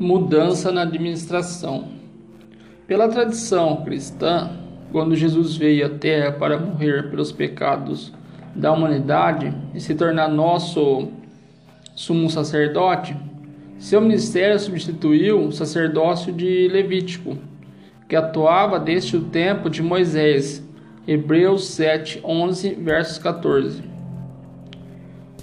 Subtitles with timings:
[0.00, 1.88] Mudança na administração.
[2.86, 4.50] Pela tradição cristã,
[4.90, 8.10] quando Jesus veio à Terra para morrer pelos pecados
[8.56, 11.08] da humanidade e se tornar nosso
[11.94, 13.14] sumo sacerdote,
[13.78, 17.36] seu ministério substituiu o sacerdócio de Levítico,
[18.08, 20.66] que atuava desde o tempo de Moisés.
[21.06, 23.82] Hebreus 7, 11, versos 14.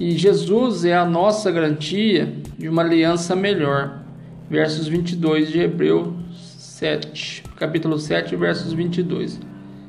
[0.00, 4.05] E Jesus é a nossa garantia de uma aliança melhor
[4.48, 9.40] versos 22 de Hebreus 7, capítulo 7, versos 22,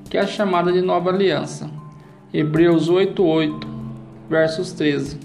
[0.09, 1.69] que é a chamada de nova aliança.
[2.33, 3.67] Hebreus 8, 8,
[4.27, 5.19] versos 13.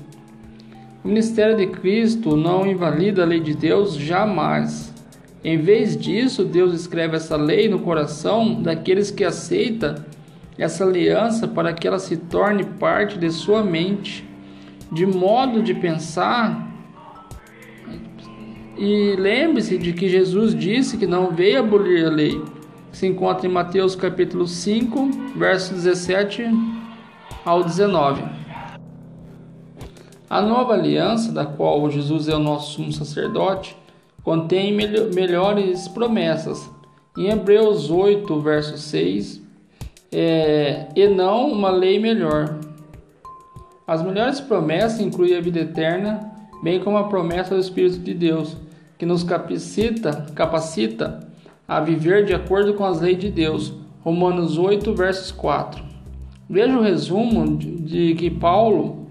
[1.03, 4.93] O ministério de Cristo não invalida a lei de Deus jamais.
[5.43, 9.95] Em vez disso, Deus escreve essa lei no coração daqueles que aceitam
[10.59, 14.29] essa aliança para que ela se torne parte de sua mente,
[14.93, 16.72] de modo de pensar
[18.85, 22.43] e lembre-se de que Jesus disse que não veio abolir a lei.
[22.91, 26.51] Se encontra em Mateus capítulo 5, versos 17
[27.45, 28.25] ao 19.
[30.29, 33.77] A nova aliança, da qual Jesus é o nosso sumo sacerdote,
[34.25, 34.77] contém
[35.15, 36.69] melhores promessas.
[37.17, 39.41] Em Hebreus 8, verso 6,
[40.11, 42.59] é, e não uma lei melhor.
[43.87, 46.33] As melhores promessas incluem a vida eterna,
[46.65, 48.57] bem como a promessa do Espírito de Deus,
[49.03, 51.19] que nos capacita, capacita
[51.67, 53.73] a viver de acordo com as leis de Deus.
[54.05, 55.83] Romanos 8, versos 4.
[56.49, 59.09] Veja o resumo de, de que Paulo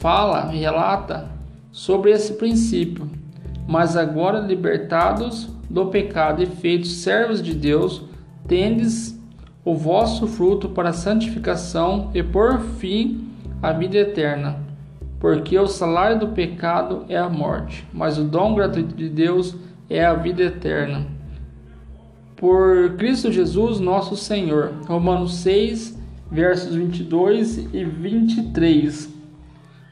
[0.00, 1.30] fala, relata
[1.70, 3.08] sobre esse princípio.
[3.68, 8.02] Mas agora libertados do pecado e feitos servos de Deus,
[8.48, 9.16] tendes
[9.64, 13.28] o vosso fruto para a santificação e por fim
[13.62, 14.71] a vida eterna
[15.22, 19.54] porque o salário do pecado é a morte, mas o dom gratuito de Deus
[19.88, 21.06] é a vida eterna.
[22.34, 24.72] Por Cristo Jesus, nosso Senhor.
[24.88, 25.96] Romanos 6,
[26.28, 29.14] versos 22 e 23.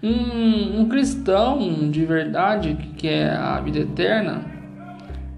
[0.03, 4.45] Um, um cristão de verdade que quer a vida eterna,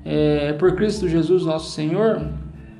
[0.06, 2.30] é, por Cristo Jesus, nosso Senhor,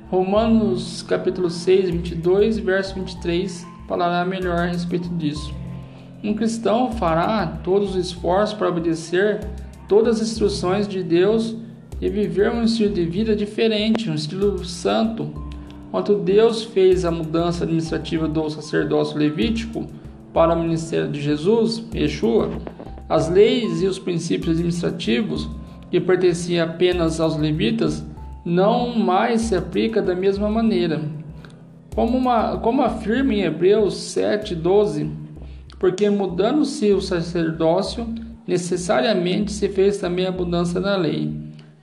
[0.09, 5.61] Romanos capítulo 6, 22, verso 23, falará melhor a respeito disso.
[6.23, 9.45] Um cristão fará todos os esforços para obedecer
[9.89, 11.53] todas as instruções de Deus
[11.99, 15.29] e viver um estilo de vida diferente, um estilo santo.
[15.91, 19.85] Quando Deus fez a mudança administrativa do sacerdócio levítico
[20.33, 22.49] para o ministério de Jesus, Yeshua,
[23.09, 25.49] as leis e os princípios administrativos
[25.91, 28.01] que pertenciam apenas aos levitas
[28.45, 31.01] não mais se aplicam da mesma maneira.
[31.93, 35.22] Como, uma, como afirma em Hebreus 7,12,
[35.83, 38.07] porque mudando-se o sacerdócio,
[38.47, 41.29] necessariamente se fez também a mudança da lei.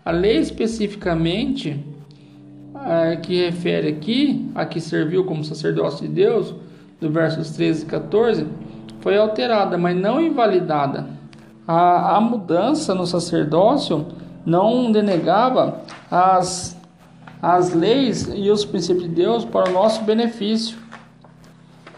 [0.03, 1.85] A lei especificamente
[2.75, 6.55] a que refere aqui, a que serviu como sacerdócio de Deus,
[6.99, 8.47] do versos 13 e 14,
[9.01, 11.07] foi alterada, mas não invalidada.
[11.69, 14.07] A, a mudança no sacerdócio
[14.47, 16.75] não denegava as,
[17.43, 20.79] as leis e os princípios de Deus para o nosso benefício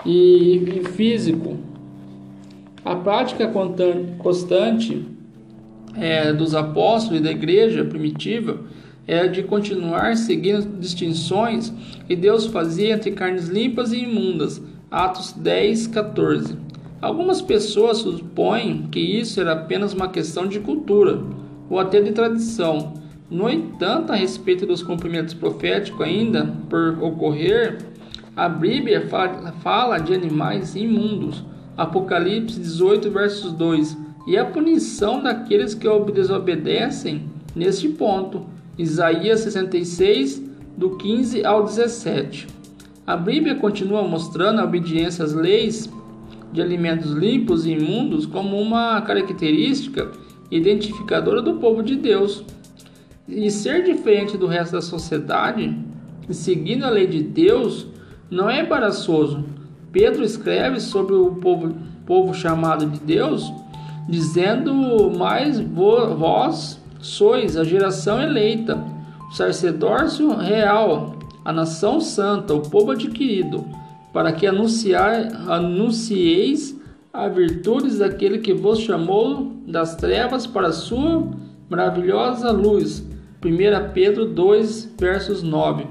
[0.04, 1.70] e, e físico.
[2.84, 3.48] A prática
[4.18, 5.06] constante
[5.94, 8.58] é, dos apóstolos e da igreja primitiva
[9.06, 11.72] é de continuar seguindo distinções
[12.08, 14.60] que Deus fazia entre carnes limpas e imundas.
[14.90, 16.56] Atos 10, 14.
[17.00, 21.22] Algumas pessoas supõem que isso era apenas uma questão de cultura
[21.70, 22.94] ou até de tradição.
[23.30, 27.78] No entanto, a respeito dos cumprimentos proféticos ainda por ocorrer,
[28.36, 29.08] a Bíblia
[29.62, 31.44] fala de animais imundos
[31.76, 33.96] Apocalipse 18, versos 2.
[34.26, 37.24] E a punição daqueles que desobedecem
[37.54, 38.46] neste ponto.
[38.78, 40.42] Isaías 66,
[40.76, 42.46] do 15 ao 17.
[43.06, 45.90] A Bíblia continua mostrando a obediência às leis
[46.52, 50.10] de alimentos limpos e imundos como uma característica
[50.50, 52.44] identificadora do povo de Deus.
[53.28, 55.76] E ser diferente do resto da sociedade,
[56.30, 57.86] seguindo a lei de Deus,
[58.30, 59.44] não é embaraçoso,
[59.92, 61.74] Pedro escreve sobre o povo,
[62.06, 63.52] povo chamado de Deus,
[64.08, 64.72] dizendo:
[65.16, 68.82] Mas vós sois a geração eleita,
[69.30, 73.66] o sacerdócio real, a nação santa, o povo adquirido,
[74.12, 76.80] para que anunciar, anuncieis
[77.12, 81.28] a virtudes daquele que vos chamou das trevas para a sua
[81.68, 83.06] maravilhosa luz.
[83.44, 85.84] 1 Pedro 2, versos 9.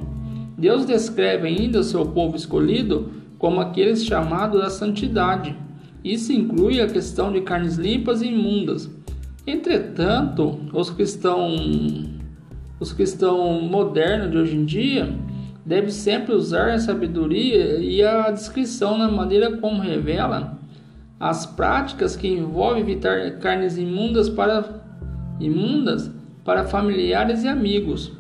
[0.57, 5.57] Deus descreve ainda o seu povo escolhido como aqueles chamados à santidade.
[6.03, 8.87] Isso inclui a questão de carnes limpas e imundas.
[9.47, 12.07] Entretanto, os cristãos,
[12.79, 15.11] os cristãos modernos de hoje em dia
[15.65, 20.59] devem sempre usar a sabedoria e a descrição na maneira como revela
[21.19, 24.83] as práticas que envolvem evitar carnes imundas para
[25.39, 26.11] imundas
[26.45, 28.11] para familiares e amigos.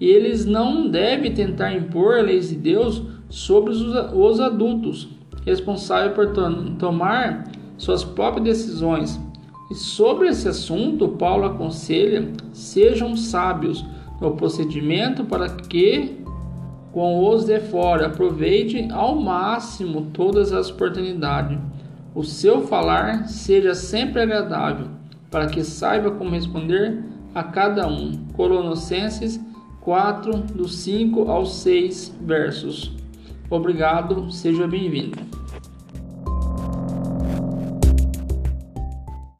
[0.00, 3.82] E eles não devem tentar impor leis de Deus sobre os,
[4.12, 5.08] os adultos,
[5.44, 9.20] responsáveis por to tomar suas próprias decisões.
[9.70, 13.84] E sobre esse assunto, Paulo aconselha: sejam sábios
[14.20, 16.18] no procedimento para que,
[16.92, 21.58] com os de fora, aproveite ao máximo todas as oportunidades.
[22.14, 24.86] O seu falar seja sempre agradável,
[25.30, 28.12] para que saiba como responder a cada um.
[28.34, 29.38] Colossenses
[29.82, 32.92] 4, do 5 ao 6 versos.
[33.48, 35.18] Obrigado, seja bem-vindo.